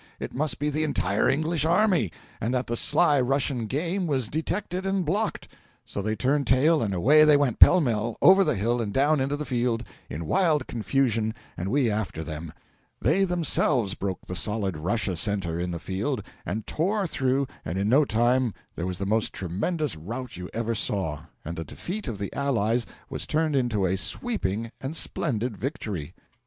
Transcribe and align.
It 0.19 0.33
must 0.33 0.57
be 0.57 0.71
the 0.71 0.83
entire 0.83 1.29
English 1.29 1.63
army, 1.63 2.11
and 2.41 2.51
that 2.55 2.65
the 2.65 2.75
sly 2.75 3.21
Russian 3.21 3.67
game 3.67 4.07
was 4.07 4.29
detected 4.29 4.83
and 4.83 5.05
blocked; 5.05 5.47
so 5.85 6.01
they 6.01 6.15
turned 6.15 6.47
tail, 6.47 6.81
and 6.81 6.91
away 6.91 7.23
they 7.23 7.37
went, 7.37 7.59
pell 7.59 7.79
mell, 7.79 8.17
over 8.19 8.43
the 8.43 8.55
hill 8.55 8.81
and 8.81 8.91
down 8.91 9.19
into 9.19 9.37
the 9.37 9.45
field, 9.45 9.83
in 10.09 10.25
wild 10.25 10.65
confusion, 10.65 11.35
and 11.55 11.69
we 11.69 11.87
after 11.91 12.23
them; 12.23 12.51
they 12.99 13.25
themselves 13.25 13.93
broke 13.93 14.25
the 14.25 14.35
solid 14.35 14.75
Russia 14.75 15.15
centre 15.15 15.59
in 15.59 15.69
the 15.69 15.77
field, 15.77 16.23
and 16.47 16.65
tore 16.65 17.05
through, 17.05 17.45
and 17.63 17.77
in 17.77 17.87
no 17.87 18.03
time 18.03 18.55
there 18.73 18.87
was 18.87 18.97
the 18.97 19.05
most 19.05 19.33
tremendous 19.33 19.95
rout 19.95 20.35
you 20.35 20.49
ever 20.51 20.73
saw, 20.73 21.21
and 21.45 21.55
the 21.55 21.63
defeat 21.63 22.07
of 22.07 22.17
the 22.17 22.33
allies 22.33 22.87
was 23.07 23.27
turned 23.27 23.55
into 23.55 23.85
a 23.85 23.95
sweeping 23.95 24.71
and 24.81 24.97
splendid 24.97 25.55
victory! 25.55 26.15